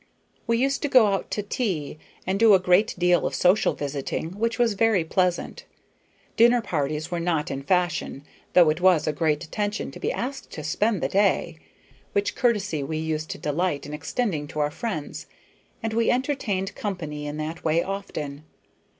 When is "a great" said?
2.55-2.95, 9.05-9.43